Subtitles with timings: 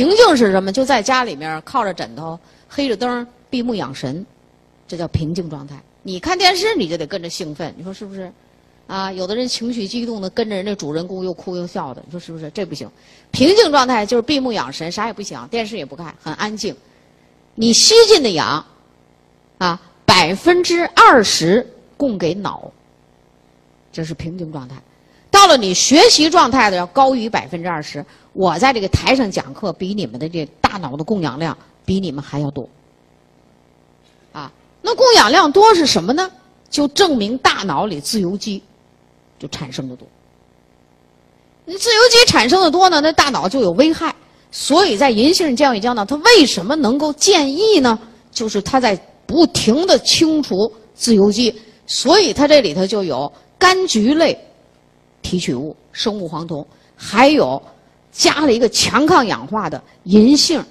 [0.00, 0.72] 平静是什么？
[0.72, 4.24] 就在家里面靠着枕头，黑着灯，闭目养神，
[4.88, 5.78] 这叫平静状态。
[6.02, 8.32] 你看电视，你就得跟着兴奋，你说是不是？
[8.86, 12.50] 啊，有的人情绪激动的跟着人家主人公又哭又笑的，你说是不是？
[12.54, 12.90] 这不行。
[13.30, 16.74] 平静状态就是闭目养神，啥也不想，电视也不看，很安静。
[17.54, 18.64] 你吸进的氧，
[19.58, 22.72] 啊，百分之二十供给脑，
[23.92, 24.76] 这是平静状态。
[25.30, 28.02] 到了你学习状态的要高于百分之二十。
[28.32, 32.68] 我在这个台上讲课，比你们的这大脑的供氧量比你们还要多。
[34.32, 34.50] 啊，
[34.80, 36.30] 那供氧量多是什么呢？
[36.68, 38.62] 就证明大脑里自由基
[39.38, 40.06] 就产生的多。
[41.64, 44.14] 你自由基产生的多呢，那大脑就有危害。
[44.52, 47.98] 所以在银杏教育胶囊，它为什么能够建议呢？
[48.32, 51.52] 就是它在不停的清除自由基，
[51.86, 54.38] 所以它这里头就有柑橘类
[55.22, 56.64] 提取物、生物黄酮，
[56.96, 57.60] 还有
[58.12, 60.64] 加了一个强抗氧化的银杏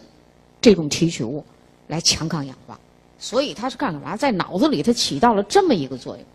[0.61, 1.43] 这种提取物
[1.87, 2.79] 来强抗氧化。
[3.17, 4.15] 所以它是干干嘛？
[4.15, 6.25] 在脑子里它起到了这么一个作用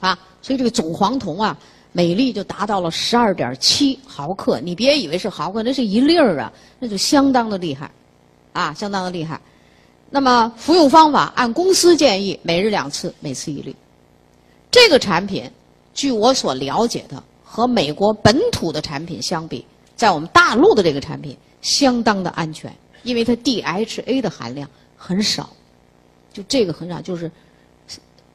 [0.00, 0.18] 啊！
[0.42, 1.58] 所以这个总黄酮啊。
[1.92, 7.90] 每粒就达到了十二点七毫克，你别以为是毫克，那是一粒儿啊，那就相当的厉害，
[8.52, 9.40] 啊，相当的厉害。
[10.08, 13.74] 那么服用方法按公司建议，每日两次，每次一粒。
[14.70, 15.50] 这个产品，
[15.92, 19.66] 据我所了解的，和美国本土的产品相比，
[20.00, 25.50] 在我们大陆的这个产品相当的安全，因为它 DHA 的含量很少，
[26.32, 27.30] 就这个很少，就是。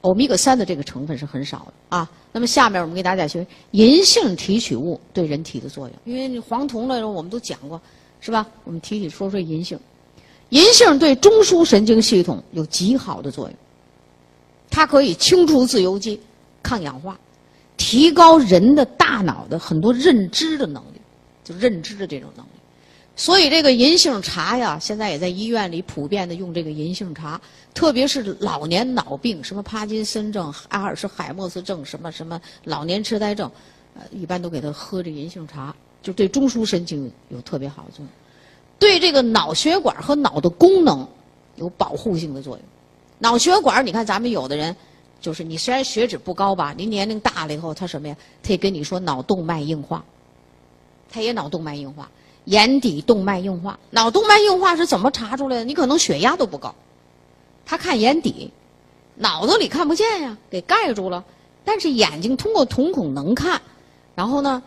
[0.01, 2.07] 欧米伽三的这个成分是很少的啊。
[2.31, 7.81] 那么下面我们给大家学银杏提取物对人体的作用，因为黄酮呢我们都讲过，
[8.21, 8.45] 是吧？
[8.65, 9.79] 我们提起说说银杏，
[10.49, 13.57] 银杏对中枢神经系统有极好的作用，
[14.69, 16.21] 它可以清除自由基、
[16.61, 17.19] 抗氧化，
[17.75, 20.94] 提高人的大脑的很多认知的能力，
[21.45, 22.49] 就认知的这种能力。
[23.15, 27.39] 所以这个银杏茶呀，现在也在医院里普遍的用这个银杏茶，
[27.73, 33.49] 特别是老年脑病，什么帕金森症、阿尔茨海默斯症，什么什么老年痴呆症，
[33.93, 38.07] 呃，一般都给他喝这银杏茶，就对中枢神经有特别好的作用，
[38.77, 41.07] 对这个脑血管和脑的功能
[41.55, 42.65] 有保护性的作用。
[43.17, 44.75] 脑血管，你看咱们有的人，
[45.21, 48.17] 就是你虽然血脂不高吧，您年龄大了以后，他什么呀？
[48.43, 50.03] 他也跟你说脑动脉硬化，
[51.09, 52.09] 他也脑动脉硬化。
[52.45, 55.63] 眼底动脉硬化，脑动脉硬化是怎么查出来的？
[55.63, 56.75] 你可能血压都不高，
[57.65, 58.51] 他看眼底，
[59.15, 61.25] 脑子里看不见呀，给盖住了。
[61.63, 63.59] 但是眼睛通过瞳孔能看，
[64.13, 64.61] 然后呢，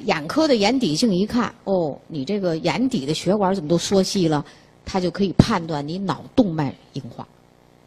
[0.00, 4.44] 眼科的眼底镜一看，哦，你这个眼底的血管怎么都缩细了？
[4.84, 7.26] 他就可以判断你脑动脉硬化。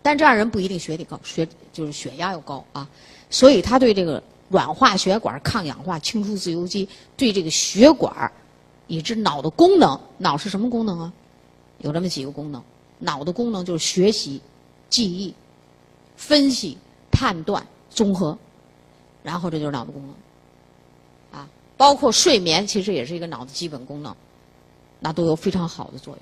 [0.01, 2.89] 但这样人不一定血底高，血就是血压又高啊。
[3.29, 8.31] 所以他对这个软化血管、抗氧化、清除自由基，对这个血管。
[8.87, 11.13] 以致脑的功能，脑是什么功能啊？
[11.77, 12.61] 有这么几个功能，
[12.99, 14.41] 脑的功能就是学习、
[14.89, 15.33] 记忆、
[16.17, 16.77] 分析、
[17.09, 18.37] 判断、综合，
[19.23, 21.47] 然后这就是脑的功能，啊，
[21.77, 24.13] 包括睡眠，其实也是一个脑的基本功能，
[24.99, 26.21] 那都有非常好的作用。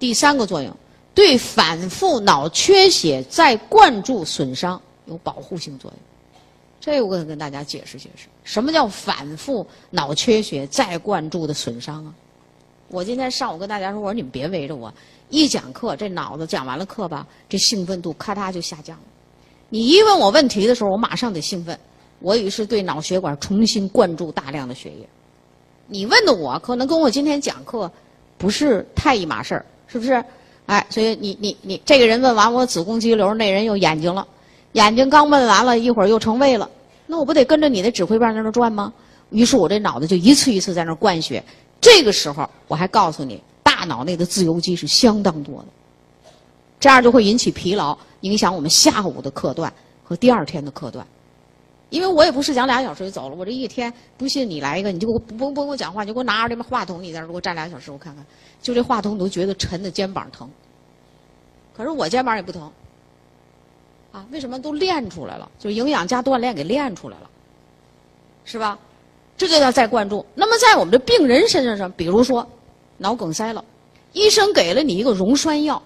[0.00, 0.76] 第三个作用，
[1.14, 6.00] 对反复脑缺血再灌注损伤有保护性作用。
[6.90, 12.14] 这我跟大家解释解释，什么叫反复脑缺血再灌注的损伤啊？
[12.88, 14.90] 我今天上午跟大家说，我说你们别围着我，
[15.28, 19.02] 一讲课这脑子讲完了课吧，这兴奋度咔嗒就下降了。
[19.68, 21.78] 你一问我问题的时候，我马上得兴奋，
[22.20, 25.06] 我于是对脑血管重新灌注大量的血液。
[25.86, 27.90] 你问的我可能跟我今天讲课
[28.38, 30.24] 不是太一码事儿，是不是？
[30.64, 34.26] 哎，所以你你你这个人问完我子宫肌瘤，那人又眼睛了。
[34.72, 36.70] 眼睛刚问完了，一会儿又成胃了，
[37.08, 38.92] 那我不得跟着你的指挥棒在那转吗？
[39.30, 41.42] 于是我这脑子就一次一次在那灌血。
[41.80, 46.30] 这个时候我还告诉你，大脑内的自由基是相当多的，
[46.78, 49.72] 这样就会引起疲劳，影响我们下午的课段
[50.04, 51.06] 和第二天的课段。
[51.90, 58.22] 因为我也不是讲俩小时就走了，我这一天不信你来一个，你就给我不不不给我讲话，你就给我拿着这话筒，你在那给我站俩小时，我看看，
[58.60, 60.46] 就这话筒你都觉得沉的肩膀疼。
[61.74, 62.70] 可是我肩膀也不疼。
[64.10, 65.50] 啊，为什么都练出来了？
[65.58, 67.30] 就营养加锻炼给练出来了，
[68.44, 68.78] 是吧？
[69.36, 70.24] 这就叫再灌注。
[70.34, 72.44] 那么在我们的病人身上上，比如说
[72.96, 73.64] 脑梗塞了，
[74.12, 75.80] 医生给了你一个溶栓药，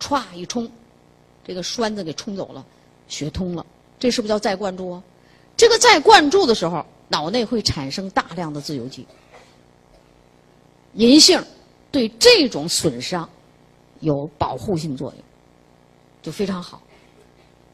[0.00, 0.70] 歘一冲，
[1.44, 2.64] 这个栓子给冲走了，
[3.08, 3.66] 血通了，
[3.98, 5.02] 这是不是叫再灌注啊？
[5.56, 9.06] 这个再灌注的时候，脑内会产生大量的自由基，
[10.94, 11.42] 银杏
[11.90, 13.28] 对这种损伤
[14.00, 15.24] 有保护性作用，
[16.22, 16.80] 就非常好。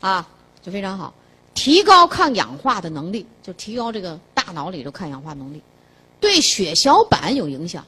[0.01, 0.27] 啊，
[0.63, 1.15] 就非常好，
[1.55, 5.63] 提高抗氧化的能力，就提高这个大脑里的抗氧化能力，
[6.19, 7.85] 对血小板有影响，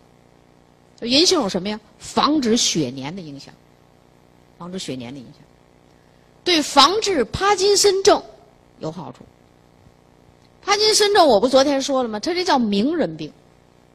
[1.01, 1.81] 就银杏有什么呀？
[1.99, 3.53] 防止血粘的影响，
[4.59, 5.43] 防止血粘的影响，
[6.45, 8.23] 对防治帕金森症
[8.79, 9.25] 有好处。
[10.61, 12.21] 帕金森症我不昨天说了吗？
[12.21, 13.33] 它这叫名人病，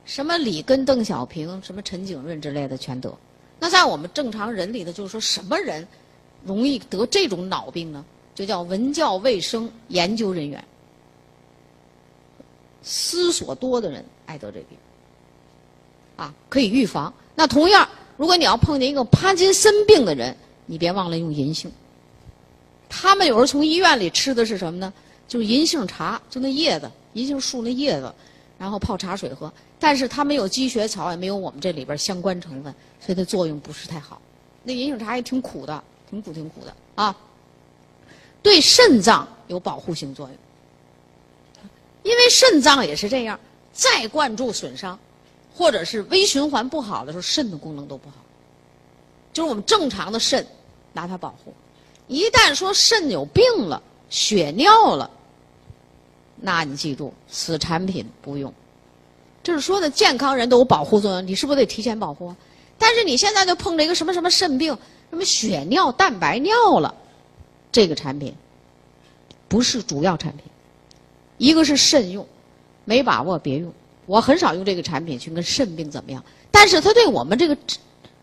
[0.05, 3.13] 什么里根、邓小平、什么陈景润之类的全得。
[3.59, 5.87] 那在我们正常人里头，就是说什么人
[6.47, 8.03] 容易得这种脑病呢？
[8.33, 10.63] 就叫文教卫生研究人员，
[12.81, 14.77] 思索多的人爱得这病。
[16.15, 17.13] 啊，可以预防。
[17.35, 20.35] 那同样，如果你要碰见一个帕金森病的人，
[20.65, 21.71] 你别忘了用银杏。
[22.89, 24.93] 他们有时候从医院里吃的是什么呢？
[25.27, 28.13] 就是银杏茶，就那叶子，银杏树那叶子，
[28.57, 29.51] 然后泡茶水喝。
[29.79, 34.21] 但是它没有积雪草，也没有我们这里边相关成分，所以它作用不是太好。
[34.63, 37.15] 那银杏茶也挺苦的，挺苦挺苦的啊。
[38.41, 40.37] 对肾脏有保护性作用，
[42.03, 43.39] 因为肾脏也是这样，
[43.73, 44.97] 再灌注损伤。
[45.53, 48.17] 或者是微循环不好的时候，肾的功能都不好。
[49.33, 50.45] 就是我们正常的肾，
[50.93, 51.51] 拿它保护。
[52.07, 55.09] 一旦说肾有病了、血尿了，
[56.35, 58.53] 那你记住，此产品不用。
[59.41, 62.31] 就是说的健康人都有保护作用，你是不是得提前保护？
[62.77, 64.77] 但是你现在就碰着一个什么什么肾病，
[65.09, 66.93] 什么血尿、蛋白尿了，
[67.71, 68.33] 这个产品
[69.47, 70.43] 不是主要产品。
[71.37, 72.25] 一个是慎用，
[72.83, 73.71] 没把握别用。
[74.05, 77.57] 我很少用这个产品去跟肾病怎么样，但是它对我们这个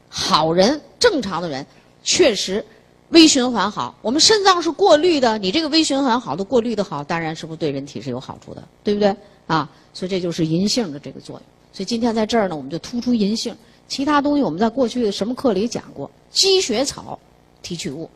[0.08, 1.64] 好人、正常的人，
[2.02, 2.64] 确实
[3.10, 3.96] 微循环好。
[4.02, 9.14] 我们肾脏是过滤的，你这个微循环好的过滤的好，当然是不是对人体是有好处的，对不对？
[9.46, 11.42] 啊，所以这就是银杏的这个作用。
[11.72, 13.54] 所以今天在这儿呢，我们就突出银杏。
[13.88, 17.18] 其他东西我们在过去的什么课里讲过，积雪草
[17.62, 18.10] 提取物，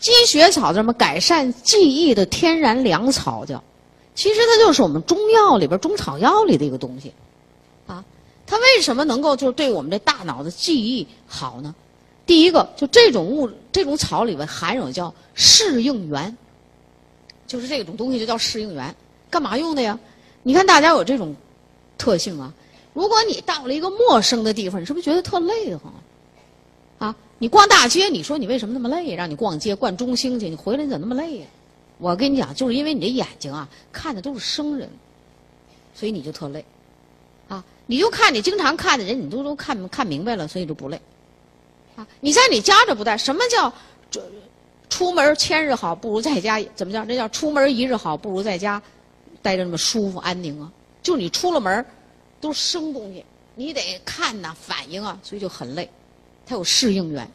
[0.00, 3.62] 积雪草什么改善记忆的天然良草叫。
[4.14, 7.12] 其实它就是我们中药里边中草药里的一个东西，
[7.86, 8.04] 啊，
[8.46, 11.72] 它为什么能够就是对我们这大脑的记忆好呢？
[12.26, 16.36] 第一个，就这种物这种草里边含有叫适应原，
[17.46, 18.94] 就是这种东西就叫适应原，
[19.30, 19.98] 干嘛用的呀？
[20.42, 21.34] 你看大家有这种
[21.96, 22.52] 特性啊，
[22.94, 25.92] 如果你到了一个陌生的地方，你是不是觉得特累得慌？
[26.98, 29.14] 啊，你逛大街，你说你为什么那么累？
[29.14, 31.46] 让你逛街逛中兴去，你回来你怎么那么累呀？
[31.98, 34.88] 我跟你讲，就是因为你这眼睛啊，看的都是生人，
[35.94, 36.64] 所以你就特累，
[37.48, 41.00] 啊，你就看你经常看的人，你都都看看明白了，所以就不累，
[41.96, 43.72] 啊，你在你家这不带，什么叫
[44.10, 44.20] 这
[44.88, 47.04] 出门千日好，不如在家怎么叫？
[47.04, 48.80] 这叫出门一日好，不如在家
[49.42, 50.72] 待着那么舒服安宁啊！
[51.02, 51.84] 就你出了门，
[52.40, 53.24] 都是生东西，
[53.54, 55.88] 你得看呐，反应啊，所以就很累。
[56.46, 57.28] 它有适应源，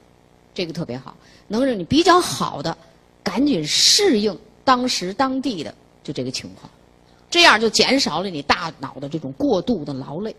[0.54, 1.16] 这个特别好，
[1.48, 2.76] 能让你比较好的
[3.24, 4.38] 赶紧适应。
[4.66, 6.72] 当时当地的就这个情况，
[7.30, 10.34] 这样就减少了你大脑的这种过度的劳累，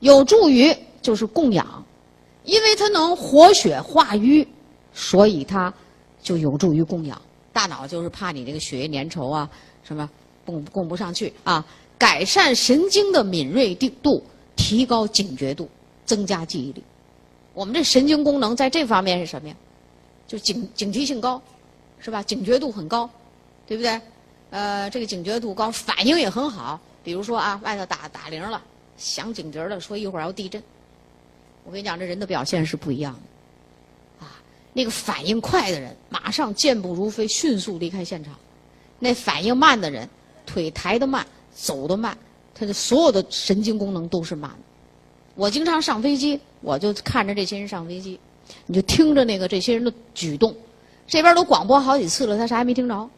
[0.00, 1.82] 有助于就是供氧，
[2.44, 4.46] 因为它能活血化瘀，
[4.92, 5.72] 所以它
[6.22, 7.20] 就有助于供氧。
[7.54, 9.48] 大脑就是怕你这个血液粘稠啊，
[9.82, 10.08] 什么
[10.44, 11.64] 供供不上去啊，
[11.98, 14.22] 改善神经的敏锐度，
[14.56, 15.68] 提高警觉度，
[16.04, 16.82] 增加记忆力。
[17.54, 19.54] 我们这神经功能在这方面是什么呀？
[20.26, 21.40] 就警警惕性高，
[21.98, 22.22] 是吧？
[22.22, 23.08] 警觉度很高。
[23.64, 23.98] 对不对？
[24.50, 26.78] 呃，这个警觉度高，反应也很好。
[27.02, 28.60] 比如说啊，外头打打铃了，
[28.98, 30.62] 响警笛了，说一会儿要地震。
[31.64, 34.26] 我跟你讲，这人的表现是不一样的。
[34.26, 34.42] 啊，
[34.74, 38.34] 那个反应快的人，马上健步如飞，迅速离开现场；
[38.98, 40.06] 那反应慢的人，
[40.44, 42.16] 腿抬得慢，走得慢，
[42.54, 44.56] 他的所有的神经功能都是慢的。
[45.34, 48.18] 我经常上飞机，我就看着这些人上飞机，
[48.66, 50.54] 你就听着那个这些人的举动，
[51.06, 53.10] 这边都广播好几次了，他啥也没听着。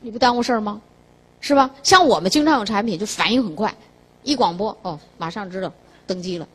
[0.00, 0.80] 你不耽误事儿吗？
[1.40, 1.70] 是吧？
[1.82, 3.74] 像我们经常有产品，就反应很快，
[4.22, 5.72] 一广播哦，马上知道
[6.06, 6.46] 登机了，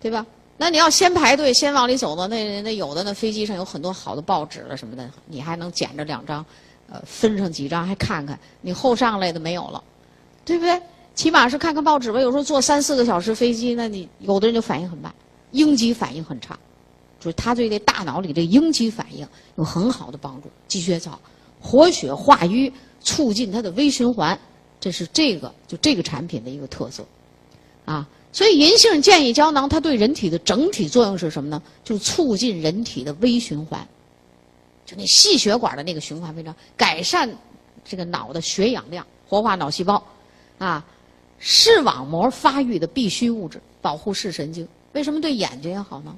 [0.00, 0.24] 对吧？
[0.58, 2.26] 那你要先排队，先往里走的。
[2.28, 6.44] 那那有的那飞机上有很多好的报纸了什么的，你还能捡着两张，
[6.90, 8.38] 呃，分上几张还看看。
[8.60, 9.82] 你后上来的没有了，
[10.44, 10.80] 对不对？
[11.14, 12.20] 起码是看看报纸吧。
[12.20, 15.14] 有时候坐三四个小时飞机，那你有的人就反应很慢，
[15.52, 16.58] 应激反应很差，
[17.20, 19.26] 就是他对这大脑里这应激反应
[19.56, 20.50] 有很好的帮助。
[20.68, 21.20] 积雪草
[21.60, 22.72] 活血化瘀。
[23.02, 24.36] 促进它的微循环，
[24.80, 27.06] 这是这个就这个产品的一个特色，
[27.84, 31.62] 啊，所以银杏健益胶囊它对人体的整体作用是什么呢？
[31.84, 33.86] 就促进人体的微循环，
[34.86, 37.28] 就那细血管的那个循环非常改善
[37.84, 40.02] 这个脑的血氧量，活化脑细胞，
[40.58, 40.82] 啊，
[41.38, 44.66] 视网膜发育的必需物质，保护视神经。
[44.92, 46.16] 为什么对眼睛也好呢？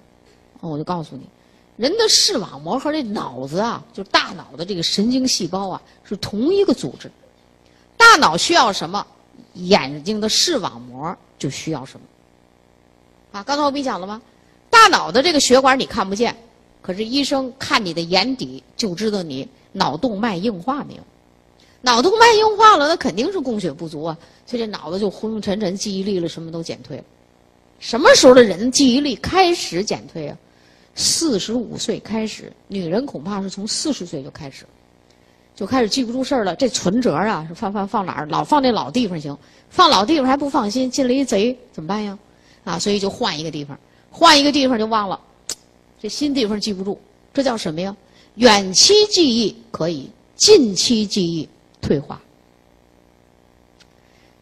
[0.61, 1.23] 我就告诉你。
[1.77, 7.11] 人的视网膜和这脑子啊，就大脑的这个神经细胞啊，是同一个组织。
[7.97, 9.05] 大脑需要什么，
[9.55, 12.07] 眼睛的视网膜就需要什么。
[13.33, 14.21] 啊，刚才我不讲了吗？
[14.71, 16.37] 大脑的这个血管你看不见，
[16.89, 21.03] 可是医生看你的眼底就知道你脑动脉硬化没有。
[21.83, 24.17] 脑动脉硬化了，那肯定是供血不足啊，
[24.47, 27.05] 所以这脑子就昏昏沉沉，记忆力了什么都减退。
[27.79, 30.39] 什么时候的人记忆力开始减退啊？
[30.95, 34.65] 四十五岁开始，女人恐怕是从四十岁就开始，
[35.55, 36.57] 就开始记不住事儿了。
[36.57, 38.27] 这存折啊，放放放哪儿？
[38.29, 39.37] 老放那老地方行，
[39.69, 42.19] 放老地方还不放心，进了一贼怎么办呀？
[42.65, 43.79] 啊，所以就换一个地方，
[44.11, 45.21] 换一个地方就忘了，
[46.01, 46.99] 这新地方记不住，
[47.33, 47.97] 这叫什么呀？
[48.37, 51.49] 远期记忆可以，近期记忆
[51.81, 52.21] 退化。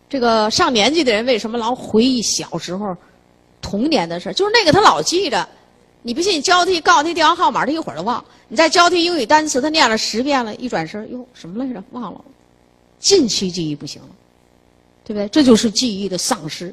[0.08, 2.96] 这个上年纪的人为什么老回忆小时候
[3.60, 5.48] 童年的事就是那个他老记着。
[6.02, 6.34] 你不信？
[6.34, 8.24] 你教他，告诉他电话号码，他一会儿就忘。
[8.46, 11.82] 你再教他英语单词，他念了十遍了，一转身，哟，什么来着？
[11.90, 12.24] 忘了。
[13.00, 14.08] 近期记忆不行了，
[15.04, 15.28] 对不对？
[15.30, 16.72] 这就是记忆的丧失。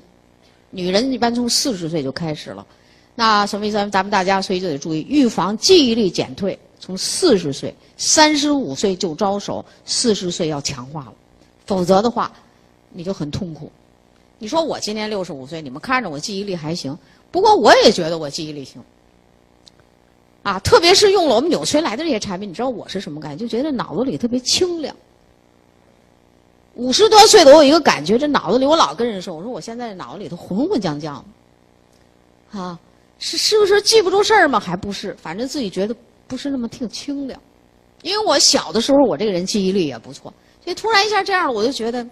[0.70, 2.64] 女人一般从四十岁就开始了，
[3.16, 3.78] 那什么意思？
[3.90, 6.58] 咱们大家所以就得注意，预防记忆力减退。
[6.80, 11.14] 从四十岁、三十五岁就招手，四十岁要强化了，
[11.66, 12.30] 否则的话，
[12.90, 13.72] 你就很痛苦。
[14.38, 16.98] 你说我今年六十五岁，你们看着我记忆力还行，
[17.32, 18.82] 不过我也觉得我记忆力行。
[20.42, 23.46] 啊，特别是用了我们纽崔莱的这些产品，你知道我是什么感觉？
[23.46, 24.94] 就觉得脑子里特别清亮。
[26.76, 31.22] 五十多岁的我有一个感觉，这脑子里我老跟人说，我说我现在脑子里头混混浆浆。
[32.52, 32.78] 啊，
[33.26, 34.60] 是是不是记不住事儿吗？
[34.60, 35.96] 还不是，反正自己觉得
[36.28, 37.34] 不是那么挺清的。
[38.02, 42.06] 因为我小的时候我这个人记忆力也不错，所以突然一下这样了，我就觉得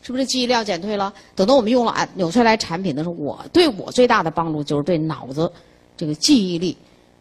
[0.00, 1.12] 是不是记忆力要减退了？
[1.34, 5.52] 等到我们用了啊纽崔莱产品的时候，我对我最大的帮助就是对脑子
[5.96, 6.74] 这个记忆力。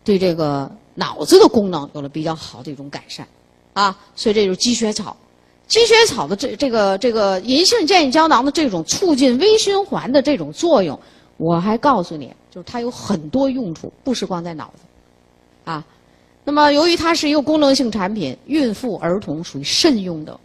[0.06, 3.26] 对这个脑子的功能有了比较好的一种改善，
[3.72, 5.16] 啊，所以这就是积雪草。
[5.66, 11.00] 积雪草的这这个这个银杏健益胶囊的这种促进微循环的这种作用，
[11.38, 14.84] 我还告诉你，就是它有很多用处，不是光在脑子，
[15.72, 15.86] 啊。
[16.46, 20.38] 那么由于它是一个功能性产品，孕妇、儿童属于慎用的，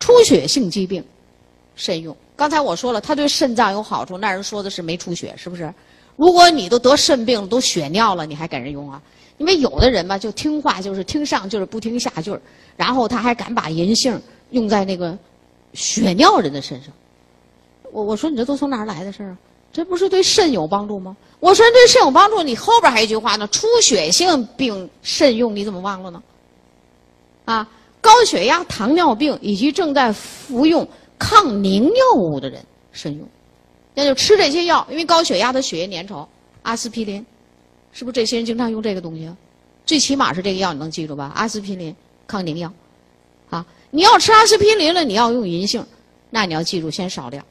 [0.00, 1.04] 出血性疾病
[1.76, 2.16] 慎用。
[2.34, 5.72] 刚才我说了，它对肾脏有好处，那人说的是没出血，是不是？
[6.16, 9.00] 如果你都得肾病都血尿了，你还给人用啊？
[9.38, 12.40] 因为有的人吧，就听话，就是听上句儿不听下句儿，
[12.76, 15.16] 然后他还敢把银杏用在那个
[15.72, 16.92] 血尿人的身上。
[17.92, 19.38] 我我说你这都从哪儿来的事儿啊？
[19.72, 21.16] 这不是对肾有帮助吗？
[21.40, 26.22] 我说对肾有帮助，你后边还一句话呢：出血性病慎用，你怎么忘了呢？
[27.46, 27.68] 啊，
[28.00, 30.86] 高血压、糖尿病以及正在服用
[31.18, 33.26] 抗凝药物的人慎用。
[33.94, 36.26] 那就吃这些药，因为高血压的血液粘稠，
[36.62, 37.24] 阿司匹林，
[37.92, 39.36] 是不是这些人经常用这个东西啊？
[39.84, 41.32] 最起码是这个药你能记住吧？
[41.34, 41.94] 阿司匹林，
[42.26, 42.72] 抗凝药，
[43.50, 45.84] 啊，你要吃阿司匹林了，你要用银杏，
[46.30, 47.44] 那你要记住先少量，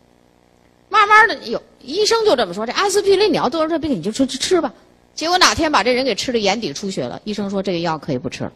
[0.88, 4.74] 慢慢的有医生就这么说，这阿司匹林你要得了这病你就吃吃吃吧，
[5.14, 8.52] 结果哪天把这人给吃的眼底出血了，医生说这个药可以不吃了，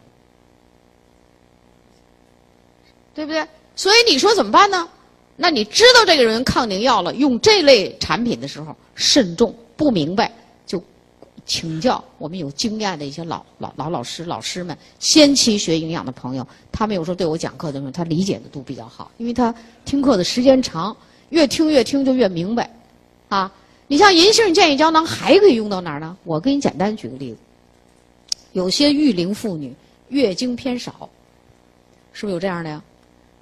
[3.14, 3.46] 对不对？
[3.74, 4.88] 所以你说怎么办呢？
[5.36, 10.32] 那你知道这个人抗凝药了，用这类产品的时候慎重，不明白
[10.66, 10.82] 就
[11.44, 19.54] 请教我们有经验的一些老老老老师老师们，先期学营养的朋友，他们有时候对我讲课的时候，他理解的都比较好，因为他
[19.84, 20.96] 听课的时间长，
[21.28, 22.70] 越听越听就越明白，
[23.28, 23.52] 啊，
[23.88, 26.16] 你像银杏健益胶囊还可以用到哪儿呢？
[26.24, 27.38] 我给你简单举个例子，
[28.52, 29.74] 有些育龄妇女
[30.08, 31.08] 月经偏少，
[32.12, 32.82] 是不是有这样的呀？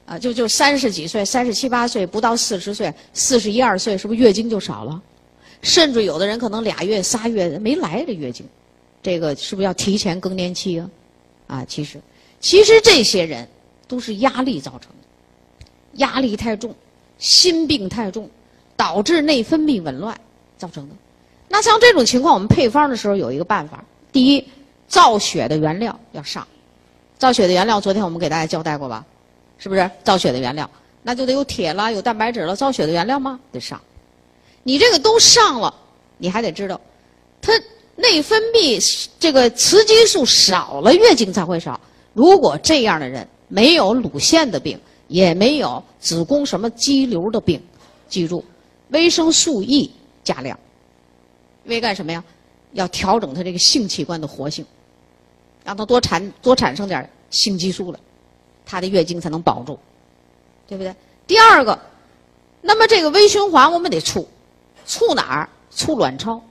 [0.07, 5.03] 啊，就就三十几岁，三十七八岁，不到四十岁，四十一二岁，是不是月经就少了？
[5.63, 8.47] 甚至有的人可能俩月、仨月没来这月经，
[9.03, 10.91] 这个是不是要提前更年期啊？
[11.47, 11.99] 啊，其实，
[12.39, 13.49] 其实这些人
[13.89, 16.75] 都是压力造成的，压力太重，
[17.17, 18.29] 心病太重，
[18.77, 20.17] 导致内分泌紊乱
[20.57, 20.95] 造成的。
[21.49, 24.45] 那像这种情况，我们配方的时候有一个办法：第一，
[24.89, 26.47] 造血的原料要上，
[27.19, 29.05] 造血的原料，昨天我们给大家交代过吧？
[29.59, 30.69] 是不是造血的原料？
[31.03, 32.57] 那就得有铁了，有蛋白质了。
[32.57, 33.39] 造血的原料吗？
[33.53, 33.81] 得上。
[34.63, 35.73] 你这个都上了，
[36.17, 36.81] 你还得知道，
[37.41, 37.53] 它
[37.95, 41.79] 内分泌这个雌激素少了，月经才会少。
[42.15, 47.63] 如果这样的人没有乳腺的病，也没有子宫什么肌瘤的病，
[48.09, 48.43] 记住，
[48.95, 49.91] 维生素 E
[50.23, 50.59] 加量。
[51.65, 52.23] 因为干什么呀？
[52.73, 54.65] 要调整他这个性器官的活性，
[55.65, 58.01] 让他多产多产生点性激素了。
[58.67, 59.79] 它的月经才能保住，
[60.67, 60.93] 对不对？
[61.27, 61.79] 第二个，
[62.61, 64.27] 那么这个微循环我们得促，
[64.85, 65.49] 促哪儿？
[65.71, 66.43] 促卵巢。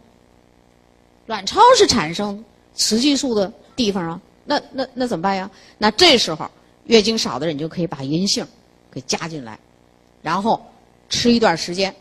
[1.26, 5.50] 卵巢是产生雌激素的地方啊，那那那怎么办呀？
[5.78, 6.50] 那这时候
[6.86, 8.46] 月经少的人就可以把银杏
[8.92, 9.60] 给加进来，
[10.22, 10.64] 然后
[11.10, 11.94] 吃一段时间，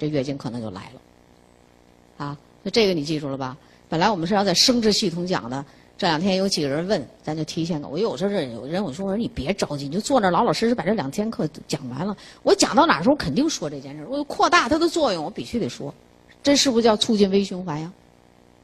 [0.00, 2.24] 这月经可能就来了。
[2.24, 3.56] 啊，那这个你记住了吧？
[3.88, 5.64] 本来我们是要在生殖系统讲的，
[5.98, 7.88] 这两天有几个人问，咱就提前了。
[7.88, 12.16] 我有时候这有人我说我说你别着急，你就坐那老老实实把这两天课讲完了。
[12.42, 15.94] 我讲到哪时候，肯定说这件事我扩大它的作用，我必须得说。
[16.42, 17.92] 这是不是叫促进微循环呀？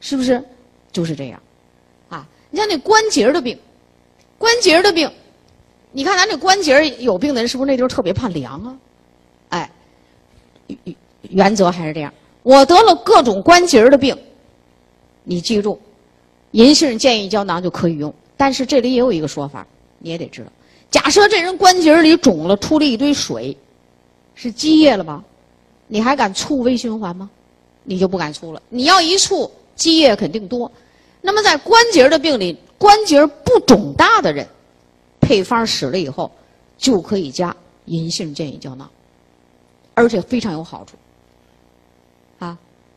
[0.01, 0.43] 是不是？
[0.93, 1.43] 就是这样。
[2.09, 3.59] 啊，你像那关节的病，
[4.39, 5.11] 关节的病，
[5.93, 8.79] 你看咱这关节有病的人，是不是那地方特别怕凉啊？
[9.49, 9.71] 哎，
[11.31, 12.13] 原则还是这样。
[12.43, 14.17] 我得了各种关节的病。
[15.25, 15.81] 你记住，
[16.53, 19.67] 银杏健益胶囊就可以用，但是这里也有一个说法，
[19.99, 20.53] 你也得知道。
[20.91, 23.57] 假设这人关节里肿了，出了一堆水，
[24.35, 25.25] 是积液了吗？
[25.89, 27.29] 你还敢促微循环吗？
[27.83, 28.63] 你就不敢促了。
[28.69, 30.71] 你要一促，积液肯定多。
[31.21, 34.47] 那么在关节的病里，关节不肿大的人，
[35.21, 36.31] 配方使了以后，
[36.79, 37.55] 就可以加
[37.87, 38.89] 银杏健益胶囊，
[39.95, 40.97] 而且非常有好处。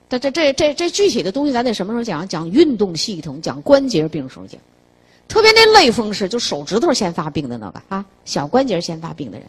[0.10, 2.28] 这这这这这具体的东西，咱得什么时候讲？
[2.28, 4.60] 讲运动系统，讲关节病时候讲。
[5.28, 9.48] 特别那类风湿，就手指头先发病的那个啊，小关节先发病的人，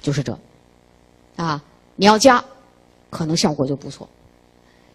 [0.00, 0.36] 就是这。
[1.36, 1.62] 啊，
[1.94, 2.42] 你要加，
[3.10, 4.08] 可能效果就不错。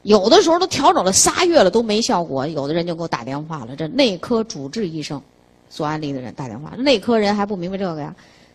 [0.01, 3.75] 有的时候都调整了仨月了都没效果，有的人就给我打电话了。
[3.75, 5.21] 这内科主治医生
[5.69, 8.13] 做安利的人打电话，内科人还不明白这个呀，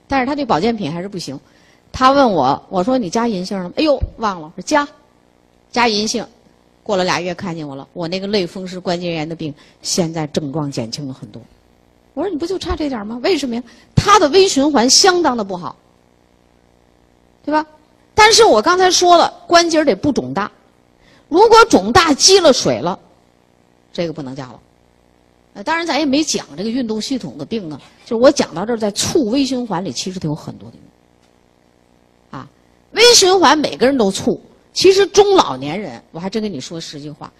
[0.08, 1.38] 但是他对保健品还是不行。
[1.92, 3.72] 他问我，我说你加银杏了吗？
[3.76, 4.86] 哎呦，忘了，说加。
[5.70, 6.26] 加银杏，
[6.82, 11.40] 过了俩月看见我了，我那个类风湿关节炎的病现在症状减轻了很多。
[12.14, 13.20] 我说你不就差这点吗？
[13.22, 13.62] 为什么呀？
[13.94, 15.76] 它的微循环相当的不好，
[17.44, 17.64] 对吧？
[18.14, 20.50] 但是我刚才说了，关节得不肿大，
[21.28, 22.98] 如果肿大积了水了，
[23.92, 24.60] 这个不能加了。
[25.54, 32.40] 呃，当然咱也没讲这个运动系统的病啊，就是我讲到这儿，在促微循环里其实它有很多的用。
[32.40, 32.48] 啊，
[32.92, 34.40] 微循环每个人都促。
[34.78, 37.32] 其实中老年人，我还真跟你说实际话，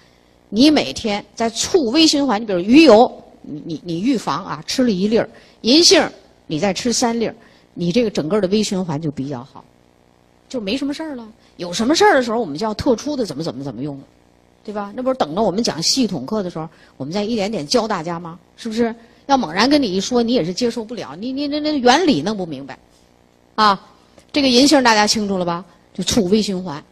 [0.49, 3.09] 你每天在促微循环，你比如鱼油，
[3.43, 6.05] 你你你预防啊，吃了一粒儿银杏，
[6.49, 7.35] 你再吃三粒儿，
[7.75, 9.65] 你这个整个的微循环就比较好，
[10.49, 11.29] 就没什么事儿了。
[11.59, 13.97] 有什么事儿的时候，我们就要特殊的怎么怎么怎么用，
[14.65, 14.93] 对吧？
[14.97, 18.37] 那不是等着我们讲系统课的时候，我们再一点点教大家吗？
[18.57, 18.93] 是不是？
[19.27, 22.77] 要猛然跟你一说，你也是接受不了，你你那那原理弄不明白，
[23.55, 23.81] 啊，
[24.33, 25.65] 这个银杏大家清楚了吧？
[25.95, 26.83] 就促微循环。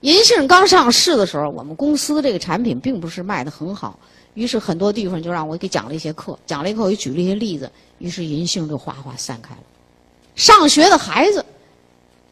[0.00, 3.98] 银杏刚上市的时候，我们公司这个产品并不是卖的很好，
[4.34, 9.60] 于是很多地方就让我给讲了一些课，讲了以后我就举了一些例子，于是银杏就哗哗散开了。
[10.34, 11.44] 上学的孩子，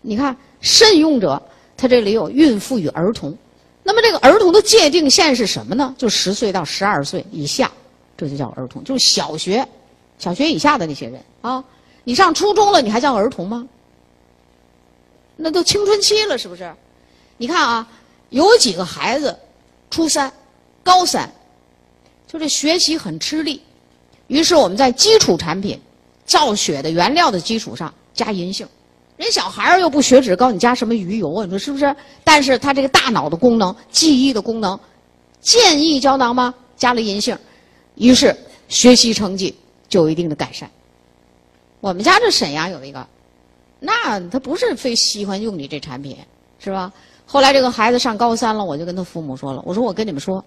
[0.02, 1.40] 你看慎用者，
[1.76, 3.36] 他这里有孕妇与儿童，
[3.82, 5.94] 那么这个儿童的界定线是什么呢？
[5.96, 7.72] 就十岁到十二岁以下，
[8.16, 9.66] 这就叫儿童，就是小学、
[10.18, 11.64] 小学以下的那些人啊。
[12.04, 13.66] 你上初中了，你还叫儿童吗？
[15.36, 16.70] 那都青春期了，是不是？
[17.36, 17.88] 你看啊，
[18.30, 19.36] 有几个孩子，
[19.90, 20.32] 初三、
[20.82, 21.30] 高三，
[22.26, 23.60] 就这学习很吃力。
[24.28, 25.80] 于是我们在基础产品、
[26.24, 28.66] 造血的原料的基础上加银杏。
[29.16, 31.44] 人小孩儿又不血脂高你加什么鱼油啊？
[31.44, 31.94] 你说是不是？
[32.24, 34.78] 但是他这个大脑的功能、记忆的功能，
[35.40, 36.52] 建议胶囊吗？
[36.76, 37.38] 加了银杏，
[37.94, 38.36] 于是
[38.68, 39.54] 学习成绩
[39.88, 40.68] 就有一定的改善。
[41.80, 43.06] 我们家这沈阳有一个，
[43.78, 46.16] 那他不是非喜欢用你这产品，
[46.58, 46.92] 是吧？
[47.34, 50.42] 后来这个孩子上高三了，我就跟他父母说了，我说我跟你们说，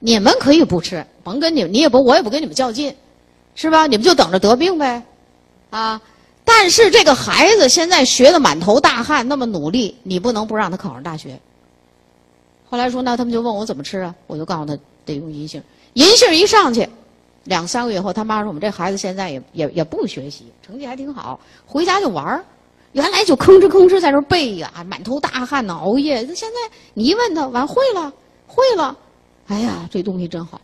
[0.00, 2.92] 你们可以不吃，甭跟你，你也不，我也不跟你们较劲，
[3.54, 3.86] 是吧？
[3.86, 5.00] 你们就等着得病呗，
[5.70, 6.02] 啊！
[6.44, 11.38] 但是这个孩子现在学的满头大汗，那么努力，你不能不让他考上大学。
[12.68, 14.12] 后来说，那他们就问我怎么吃啊？
[14.26, 16.84] 我就告诉他得用银杏，银杏一上去，
[17.44, 22.44] 两三个月以后，他妈说我们这孩子现在也也也不学习，成绩还挺好，回家就玩儿。
[22.94, 26.22] 原来就吭哧吭哧在那背呀，满头大汗呢，熬夜。
[26.22, 28.12] 那现在你一问他，完会了，
[28.46, 28.96] 会了。
[29.48, 30.60] 哎呀，这东西真好，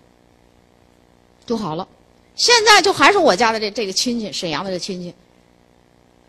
[1.44, 1.86] 就好了。
[2.36, 5.12] 现在就还是我家的这这个亲戚，沈阳的这亲戚，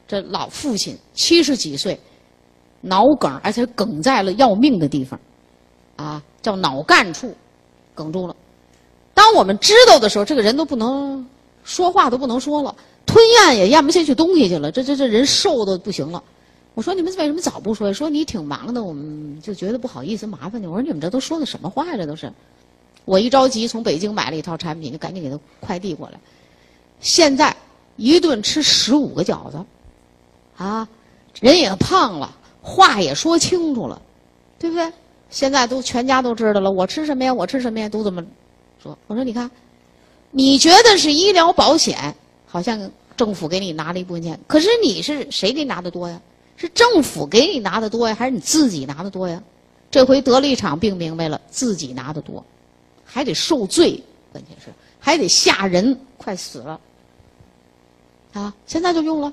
[0.08, 1.98] 这老父亲七十几岁，
[2.82, 5.20] 脑梗，而且梗在了要命的地方，
[5.98, 7.34] 啊，叫脑干处，
[7.94, 8.36] 梗住了。
[9.14, 11.24] 当我们知道的时候，这个人都不能
[11.64, 12.76] 说话，都不能说了。
[13.12, 16.24] 吞咽也咽不下去东西去了，这这这人瘦的不行了。
[16.76, 17.92] 我说你们为什么早不说？
[17.92, 20.66] 说你挺忙的，我们就觉得不好意思麻烦你。
[20.66, 21.98] 我说你们这都说的什么话呀？
[21.98, 22.32] 这都是。
[23.04, 26.18] 我一着急从北京买了一套产品，就赶紧给他快递过来。
[27.02, 27.54] 现在
[27.98, 29.62] 一顿吃十五个饺子，
[30.56, 30.88] 啊，
[31.42, 34.02] 人也胖了，话也说清楚了，
[34.58, 34.90] 对不对？
[35.30, 37.34] 现在都全家都知道了，我吃什么呀？
[37.34, 37.90] 我吃什么呀？
[37.90, 38.24] 都这么
[38.82, 38.98] 说。
[39.08, 39.52] 我说你看，
[40.32, 42.16] 你觉得是医疗保险？
[42.48, 42.90] 好像
[43.22, 46.20] 政府给你拿了一部分钱，可是你是谁给你拿的多呀？
[46.58, 49.40] 是政府给你拿的多呀，还是你自己拿的多呀？
[49.92, 52.44] 这回得了一场病，明白了，自己拿的多，
[53.06, 56.80] 还得受罪，关键是还得吓人，快死了。
[58.34, 59.32] 啊，现在就用了，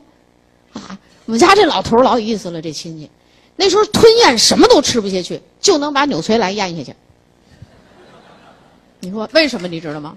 [0.75, 3.11] 啊，我们家这老头老有意思了，这亲戚，
[3.57, 6.95] 那时候吞咽什么都吃不下去，就能把纽崔莱咽下去。
[9.01, 9.67] 你说为什么？
[9.67, 10.15] 你知道吗？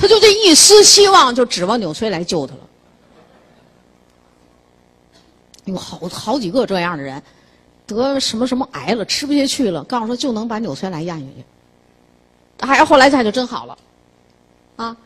[0.00, 2.60] 他就这一丝希望，就指望纽崔莱救他了。
[5.66, 7.22] 有好好几个这样的人，
[7.86, 11.44] 得什么什么癌了，吃不下去了，告诉说就能把纽崔莱咽下去。
[12.60, 13.78] 哎，后来他就真好了，
[14.76, 14.96] 啊，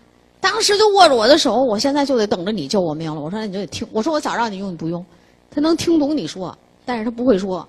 [0.40, 3.20] 当时就握着我的手，我现在就得等着你救我命了。
[3.20, 5.04] 我说那你就得听，我说我早让你用，你不用。
[5.50, 7.68] 他能听懂你说，但是他不会说。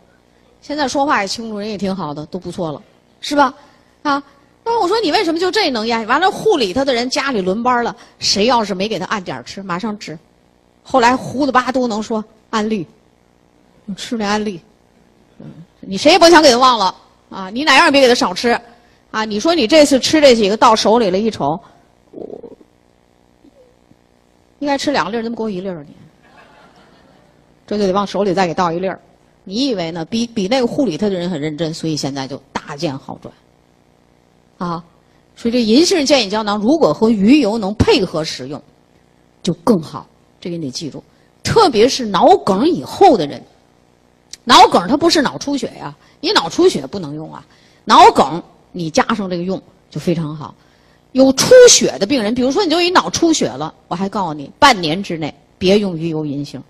[0.62, 2.82] 现在说话也清楚，人也挺好的，都不错了，
[3.20, 3.52] 是吧？
[4.04, 4.24] 啊，
[4.66, 6.06] 那我说你为什么就这能咽？
[6.08, 10.18] 完了，护理他的人家里轮班了，谁要是没给他按点吃，马上吃。
[10.84, 12.24] 后来胡子巴都能说。
[12.52, 12.88] 安利，
[13.98, 14.62] 吃那安利，
[15.82, 16.96] 你谁也甭想给他忘了
[17.30, 17.50] 啊！
[17.50, 18.58] 你哪样别给他少吃，
[19.12, 19.26] 啊！
[19.26, 21.60] 你说你这次吃这几个到手里了，一瞅，
[22.12, 22.58] 我
[24.60, 25.90] 应该吃两粒，怎么给我一粒儿呢？
[27.68, 28.98] 这就得往手里再给倒一粒儿。
[29.44, 30.06] 你以为呢？
[30.06, 33.34] 比比那个护理他的人很认真，所以现在就大见好转。
[34.58, 34.84] 啊，
[35.36, 38.62] 所以这银杏健眼胶囊如果和鱼油能配合使用，
[39.44, 40.08] 就更好。
[40.40, 41.04] 这个你得记住。
[41.44, 43.42] 特别是脑梗以后的人，
[44.44, 47.46] 脑梗它不是脑出血呀，你脑出血不能用啊。
[47.84, 48.42] 脑梗
[48.72, 50.56] 你加上这个用就非常好。
[51.12, 56.62] 有出血的病人，比如说你就一脑出血了，我还告诉你，半年之内别用鱼油银杏，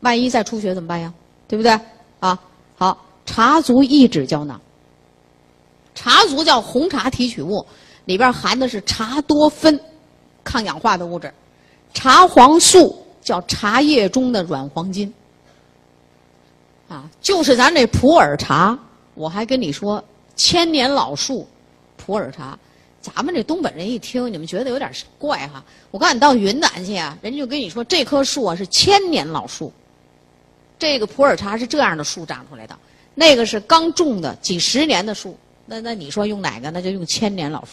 [0.00, 1.12] 万一再出血怎么办呀？
[1.46, 1.78] 对不对？
[2.18, 2.38] 啊，
[2.74, 4.60] 好，茶足抑制胶囊。
[5.96, 7.66] 茶足叫红茶提取物，
[8.04, 9.76] 里边含的是茶多酚，
[10.44, 11.34] 抗氧化的物质，
[11.92, 13.02] 茶黄素。
[13.26, 15.12] 叫茶叶中的软黄金，
[16.86, 18.78] 啊，就是咱这普洱茶。
[19.14, 20.00] 我还跟你说，
[20.36, 21.44] 千年老树，
[21.96, 22.56] 普洱茶。
[23.00, 25.60] 咱们这东北人一听，你们觉得有点怪哈。
[25.90, 29.72] 我告诉你，到云南去啊，人家就跟你说，这棵树啊是千年老树。
[30.78, 32.78] 这个普洱茶是这样的树长出来的，
[33.16, 35.36] 那个是刚种的几十年的树。
[35.66, 36.70] 那那你说用哪个？
[36.70, 37.72] 那就用千年老树。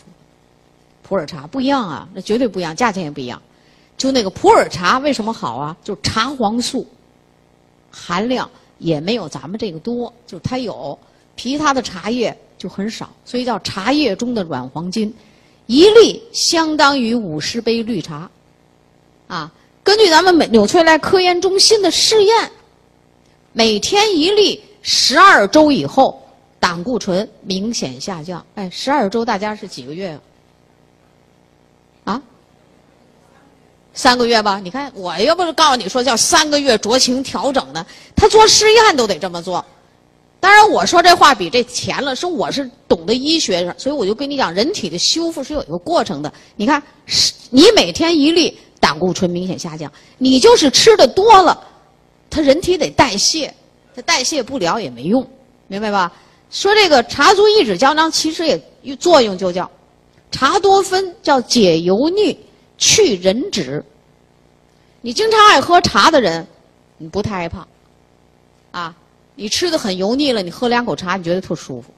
[1.03, 3.41] 普洱茶不一样啊，那绝对不一样，价钱也不一样。
[3.97, 5.77] 就那个普洱茶为什么好啊？
[5.83, 6.87] 就茶黄素
[7.91, 10.97] 含量也没有咱们这个多，就它有，
[11.37, 15.13] 其他的茶叶就很少，所以叫茶叶中的软黄金，
[15.67, 18.29] 一粒相当于五十杯绿茶，
[19.27, 19.51] 啊，
[19.83, 22.51] 根据咱们美纽崔莱科研中心的试验，
[23.51, 26.22] 每天一粒，十二周以后
[26.63, 28.45] 胆固醇明显下降。
[28.55, 30.17] 哎，十二周大家是几个月？
[32.05, 32.21] 啊？
[33.93, 39.63] 三个月吧，你看我要不是告诉你说叫三个月酌情调整呢，他做试验都得这么做。
[40.39, 46.31] 当然我说这话比这钱了，是我是懂得医学，所以我就跟你讲，人体的修复是有一个过程的。
[46.55, 46.81] 你看，
[47.49, 51.61] 你每天一粒胆固醇明显下降，你就是吃的多了，
[52.29, 53.53] 他人体得代谢，
[53.93, 55.27] 他代谢不了也没用，
[55.67, 56.09] 明白吧？
[56.53, 59.69] 说这个茶足抑制胶囊其实也作用就叫
[60.31, 62.39] 茶多酚，叫解油腻。
[62.75, 63.81] 去人脂，
[64.99, 66.45] 你经常爱喝茶的人，
[66.97, 67.65] 你不太爱胖，
[68.71, 68.93] 啊，
[69.35, 71.93] 你吃的很油腻了，你喝两口茶，你觉得特舒服。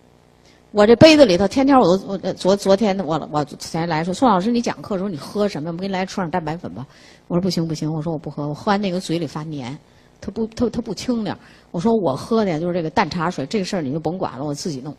[0.71, 5.71] 我这杯子里头，天天我都我昨昨天我我前来说，宋老师你讲课的时候你喝什么？
[5.71, 6.85] 我给你来出点蛋白粉吧。
[7.27, 9.75] 我说不行不行，我说我不喝，我喝完那个嘴里发黏，
[10.25, 11.37] 它不它它不清凉。
[11.69, 14.95] 我说我喝的就是这个淡茶水，这个事儿你就甭管了，我自己弄，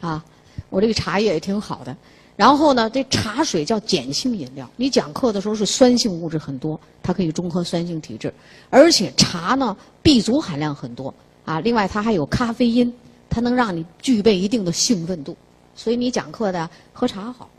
[0.00, 0.24] 啊，
[0.70, 1.94] 我这个茶叶也挺好的。
[2.34, 4.66] 然后呢，这茶水叫碱性饮料。
[4.76, 8.32] 你讲课的时候是酸性物质很多，它可以中和酸性体质。
[8.70, 11.12] 而且茶呢，B 族含量很多
[11.44, 11.60] 啊。
[11.60, 12.90] 另外它还有咖啡因，
[13.28, 15.36] 它能让你具备一定的兴奋度。
[15.74, 17.50] 所以你讲课的喝茶好，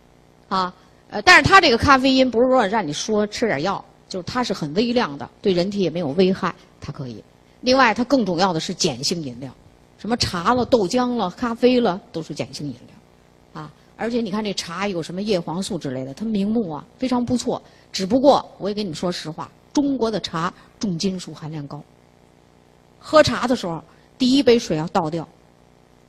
[0.49, 0.73] 啊，
[1.11, 7.23] 呃，但是它这个咖啡因不是说让你说吃点药，就是它是很微量的，对人体也没有危害，它可以。
[7.61, 9.49] 另外它更重要的是碱性饮料，
[9.97, 13.61] 什么茶了、豆浆了、咖啡了，都是碱性饮料。
[13.61, 17.61] 啊而且你看这茶有什么叶黄素之类的，它明目啊，非常不错。
[17.89, 21.81] 只不过我也跟你说实话，中国的茶重金属含量高。
[22.99, 23.81] 喝茶的时候，
[24.17, 25.25] 第一杯水要倒掉，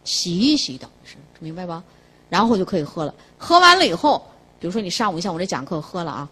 [0.02, 1.84] 洗一洗等是，明白吧？
[2.28, 3.14] 然后就可以喝了。
[3.38, 4.26] 喝完了以后，
[4.58, 6.28] 比如说你上午像我这讲课喝了啊，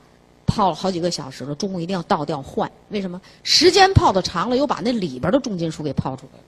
[0.50, 2.68] 泡了好几个小时了，中午一定要倒掉换。
[2.88, 3.20] 为什么？
[3.44, 6.44] 时间泡的长了，又把那里边的重金属给泡出来了。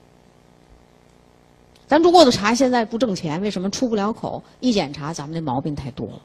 [1.87, 4.43] 咱中国的茶现在不挣钱，为什么出不了口？
[4.59, 6.21] 一检查，咱们的毛病太多了。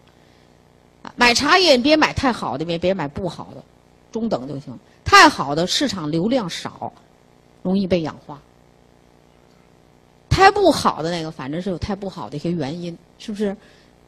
[1.15, 3.63] 买茶叶别买太好的，别别买不好的，
[4.11, 4.77] 中等就行。
[5.05, 6.93] 太好的市场流量少，
[7.63, 8.41] 容易被氧化。
[10.29, 13.57] 太不好的那个，反正是有太不好的一些原因，是不是？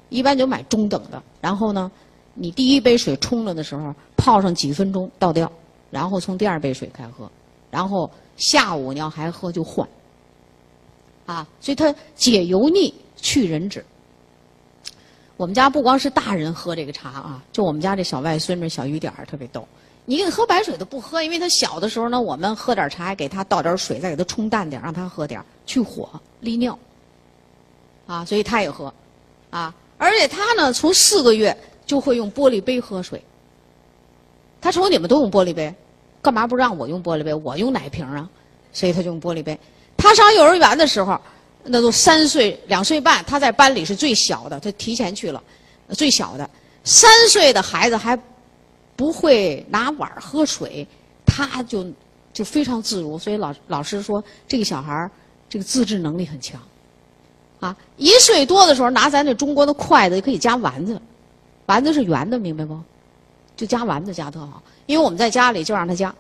[0.09, 1.23] 一般就买中等的。
[1.41, 1.91] 然后呢，
[2.35, 5.51] 你第一杯水冲了的时候，泡上几分钟倒掉，
[5.91, 7.31] 然后从第二杯水开喝，
[7.71, 9.87] 然后下午你要还喝就换。
[11.27, 13.85] 啊，所以它解油腻、去人脂。
[15.37, 19.67] 我们家不光是大人喝这个茶啊，就我们家这小外孙女小雨点儿特别逗。
[20.07, 26.09] 你给喝白水都不喝，因为他小的时候呢，我们喝点茶，给他倒点水，再给他冲淡点，让他喝点去火
[26.41, 26.77] 利尿。
[28.07, 28.93] 啊，所以他也喝，
[29.51, 31.57] 啊，而且他呢，从四个月
[31.91, 33.21] 就会用玻璃杯喝水。
[34.61, 35.75] 他瞅你们都用玻璃杯，
[36.23, 37.35] 干嘛不让我用玻璃杯？
[37.35, 38.29] 我用奶瓶啊，
[38.73, 39.59] 所以他就用玻璃杯。
[39.97, 41.21] 他上幼儿园的时候。
[41.63, 45.43] 那都三岁两岁半，他在班里是最小的，他提前去了，
[45.91, 46.49] 最小的
[46.85, 48.19] 三岁的孩子还
[48.97, 50.89] 不会拿碗喝水，
[51.27, 51.87] 他就
[52.33, 55.11] 就非常自如，所以老老师说这个小孩
[55.51, 56.59] 这个自制能力很强，
[57.61, 60.99] 啊，一岁多的时候拿咱这中国的筷子就可以夹丸子，
[61.71, 62.77] 丸子是圆的，明白不？
[63.57, 66.13] 就夹丸子夹特好，因为我们在家里就让他夹。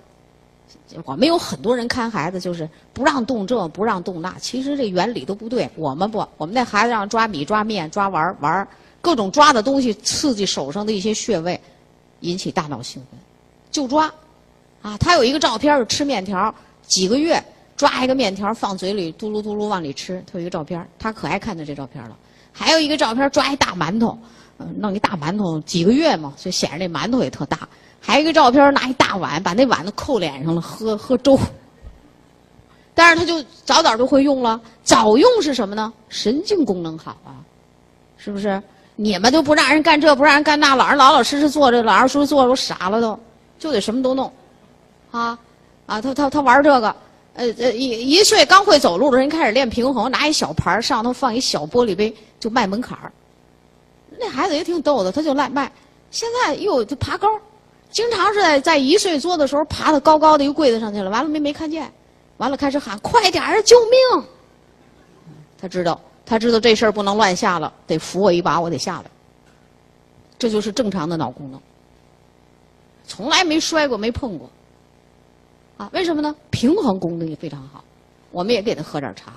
[1.04, 4.32] 我们有很多人看孩子，就是不让动这，不让动那。
[4.38, 5.68] 其实这原理都不对。
[5.74, 8.68] 我们不，我们那孩子让抓米、抓面、抓玩玩
[9.00, 11.60] 各种抓的东西，刺激手上的一些穴位，
[12.20, 13.18] 引起大脑兴奋，
[13.72, 14.08] 就抓。
[14.82, 16.54] 啊，他有一个照片是吃面条，
[16.86, 17.42] 几个月
[17.76, 20.22] 抓一个面条放嘴里，嘟噜嘟噜往里吃。
[20.30, 22.16] 他有一个照片，他可爱看到这照片了。
[22.52, 24.16] 还有一个照片，抓一大馒头，
[24.76, 27.68] 弄一大馒头，几个月嘛，所以显着那馒头也特大。
[28.00, 31.38] 还有一个照片，拿一大碗，把那碗都扣脸上了，喝喝粥。
[32.94, 35.92] 但是他就早早就会用了，早用是什么呢？
[36.08, 37.40] 神经功能好啊，
[38.16, 38.60] 是不是？
[38.96, 43.18] 你们都不让人干这，不让人干那，老人老老实实坐着，老实实坐着，我傻了都，
[43.58, 44.30] 就得什么都弄，
[45.10, 45.38] 啊
[45.86, 46.00] 啊！
[46.02, 46.94] 他他他玩这个，
[47.34, 53.10] 呃呃，一一岁刚会走路的人开始练平衡，拿一小盘上头放一小玻璃杯，就迈门槛儿。
[54.20, 55.72] 那孩子也挺逗的，他就赖迈。
[56.10, 57.26] 现在又就爬高。
[57.90, 61.90] 经常是在在一岁多的时候爬到高高的一个柜子上去了，完了没没看见，
[62.36, 64.26] 完了开始喊快点儿救命！
[65.58, 69.10] 他知道他知道这事儿不能乱下了，得扶我一把，我得下来。
[70.38, 71.60] 这就是正常的脑功能，
[73.06, 74.48] 从来没摔过没碰过，
[75.78, 76.32] 啊，为什么呢？
[76.50, 77.82] 平衡功能也非常好，
[78.30, 79.32] 我们也给他喝点茶，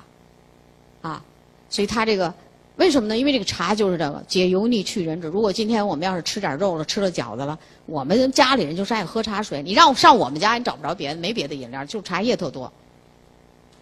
[1.02, 1.24] 啊，
[1.70, 2.34] 所以他这个。
[2.76, 3.16] 为什么呢？
[3.16, 5.28] 因为这个茶就是这个解油腻去人脂。
[5.28, 9.62] 如果今天我们要是吃点肉了，吃了饺子了，我们家里人就是爱喝茶水。
[9.62, 12.72] 你让我上我们家，你找不着别的，没别的饮料，就茶叶特多。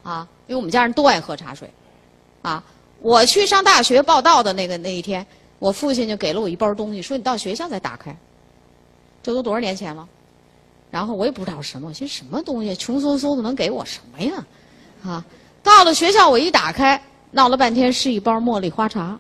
[0.04, 1.70] 啊，因为我们家人都爱喝茶水。
[2.42, 2.62] 啊，
[3.00, 5.26] 我去上大学报道的那个那一天，
[5.58, 8.14] 我父亲就给了我一包东西，说你到学校再打开。
[9.24, 10.06] 这都多少年前了？
[10.90, 14.46] 然后我也不知道什么，我寻思什么东西，穷嗖嗖的能给我什么呀？
[15.06, 15.26] 啊，
[15.64, 17.02] 到了学校我一打开。
[17.32, 19.18] 闹了半天是一包茉莉花茶，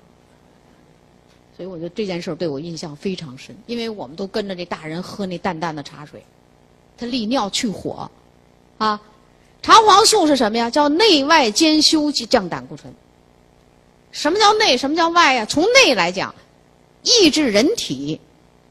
[1.56, 6.22] 所以我觉得这件事对我印象非常深，因为我们都跟着这大人喝那淡淡的茶水，
[6.98, 8.12] 它利尿去火，
[8.78, 9.02] 啊，
[9.62, 10.70] 茶黄素是什么呀？
[10.70, 12.94] 叫内外兼修降胆固醇。
[14.12, 14.76] 什么叫内？
[14.76, 15.46] 什么叫外呀？
[15.46, 16.36] 从内来讲，
[17.04, 18.20] 抑制人体，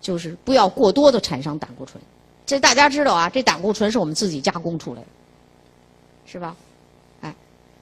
[0.02, 2.02] 就是不要过多的产生胆固醇。
[2.44, 5.06] 这大家知道啊，这胆固醇是我们自己加工出来的，
[6.26, 6.54] 是吧？
[7.22, 7.34] 哎，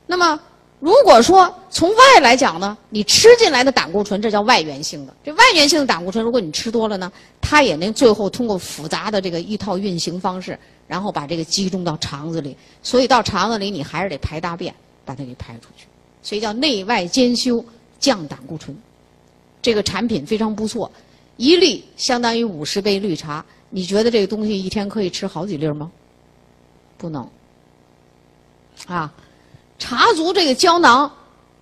[0.07, 0.40] 那么。
[0.81, 5.14] 如果说从外来讲呢，你吃进来的胆固醇，这叫外源性的。
[5.25, 7.11] 这外源性的胆固醇，如果你吃多了呢，
[7.41, 12.57] 它也能最后通过复杂的这个一套运行方式，然后把这个集中到肠子里。
[12.81, 14.73] 所以到肠子里，你还是得排大便，
[15.05, 15.87] 把它给排出去。
[16.23, 17.64] 所以叫内外兼修，
[17.99, 18.77] 降胆固醇。
[19.61, 20.88] 这个产品非常不错，
[21.37, 23.45] 一粒相当于五十杯绿茶。
[23.71, 25.91] 你觉得这个东西一天可以吃好几粒吗？
[26.97, 27.29] 不能。
[28.87, 29.12] 啊。
[29.79, 31.11] 查足这个胶囊，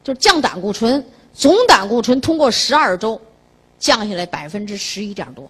[0.03, 3.21] 就是降胆固醇，总胆固醇通过十二周
[3.79, 5.49] 降下来百分之十一点多，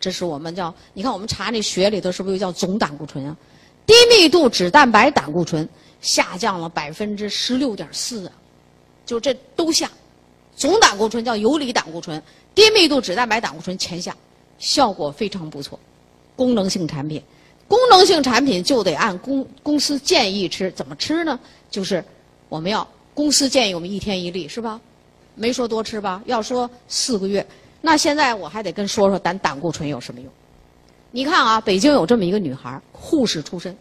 [0.00, 3.36] 这是我们叫你看我们查那血里头是不是又叫总胆固醇啊？
[3.86, 5.68] 低密度脂蛋白胆固醇
[6.00, 8.32] 下降了百分之十六点四啊，
[9.04, 9.90] 就这都下，
[10.56, 12.22] 总胆固醇叫游离胆固醇，
[12.54, 14.16] 低密度脂蛋白胆固醇全下，
[14.58, 15.78] 效果非常不错，
[16.34, 17.22] 功能性产品。
[17.66, 21.38] 功能性产品就得按公公司建议吃，怎么吃呢？
[21.70, 22.04] 就是
[22.48, 24.80] 我们要公司建议我们一天一粒，是吧？
[25.34, 26.22] 没说多吃吧？
[26.26, 27.46] 要说四个月，
[27.80, 30.30] 那现在我还得跟说说胆胆固醇有什么用？
[31.10, 33.76] 你看啊，北京有这么一个女孩，护士出身，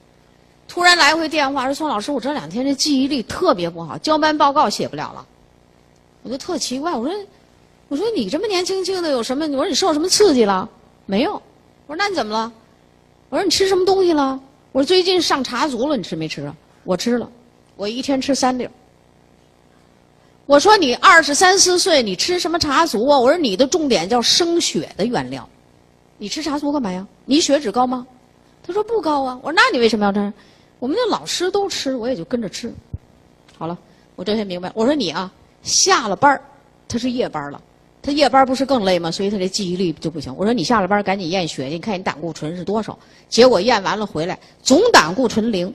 [0.68, 5.26] 突然来回电话说：“宋老师，我这两天这记忆力特别不好，交班报告写不了了。”
[6.24, 7.16] 我就特奇怪，我说
[7.90, 9.46] ：“我说你这么年轻轻的，有什么？
[9.48, 10.70] 我说你受什么刺激了？
[11.06, 11.34] 没有。
[11.86, 12.52] 我说那你怎么了？”
[13.30, 14.40] 我说你吃什么东西了？
[14.72, 16.56] 我说最近上茶足了，你吃没吃啊？
[16.84, 17.30] 我吃了，
[17.78, 18.68] 我一天吃三粒
[20.48, 23.20] 我说你二十三四岁，你吃什么茶足啊？
[23.20, 25.48] 我说你的重点叫生血的原料，
[26.18, 27.06] 你吃茶足干嘛呀？
[27.26, 28.08] 你血脂高吗？
[28.66, 29.38] 他说不高啊。
[29.44, 30.34] 我说那你为什么要吃？
[30.80, 32.74] 我们的老师都吃，我也就跟着吃。
[33.58, 33.78] 好了，
[34.16, 34.72] 我这才明白。
[34.74, 35.32] 我说你啊，
[35.64, 36.40] 下了班，
[36.88, 37.62] 他是夜班了，
[38.02, 39.12] 他夜班不是更累吗？
[39.12, 40.34] 所以他这记忆力就不行。
[40.38, 42.98] 我说你下了班赶紧验血，你看你胆固醇是多少？
[43.28, 45.74] 结果验完了回来，总胆固醇零。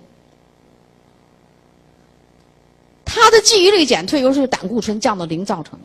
[3.14, 5.84] 他的记忆力减退，又是胆固醇降到零造成的。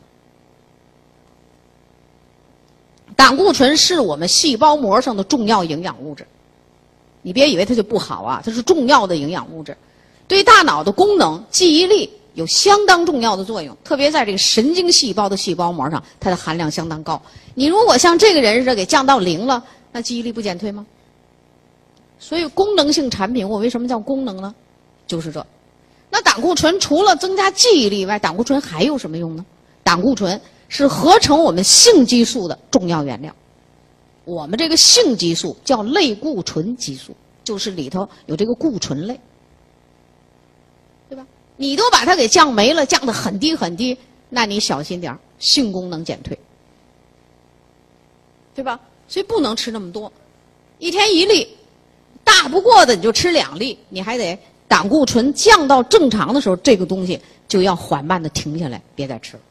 [3.14, 6.26] 胆固醇是我们细胞膜上的重要营养物质，
[7.20, 9.76] 你别以为它就不好啊，它是重要的营养物质，
[10.26, 13.76] 对大脑的功能、记忆力有相当重要的作用。
[13.84, 17.20] 特别在这个神经细胞的细胞膜上，它的含量相当高。
[17.52, 19.62] 你如果像这个人似的给降到零了，
[19.92, 20.86] 那记忆力不减退吗？
[22.18, 24.54] 所以功能性产品，我为什么叫功能呢？
[25.06, 25.46] 就是这。
[26.10, 29.44] 那胆固醇除了增加记忆力外，胆固醇还有什么用呢？
[29.82, 33.34] 胆固醇是合成我们性激素的重要原料。
[34.24, 39.18] 我们这个性激素叫类固醇激素，就是里头有这个固醇类，
[41.08, 41.26] 对吧？
[41.56, 43.96] 你都把它给降没了，降得很低很低，
[44.28, 46.38] 那你小心点性功能减退，
[48.54, 48.78] 对吧？
[49.08, 50.12] 所以不能吃那么多，
[50.78, 51.56] 一天一粒，
[52.22, 54.38] 大不过的你就吃两粒，你还得。
[54.68, 59.42] 胆固醇降到正常的时候，这个东西就要缓慢的停下来，别再吃了。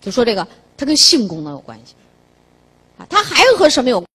[0.00, 1.94] 就说这个，它跟性功能有关系，
[2.96, 4.04] 啊，它还和什么有？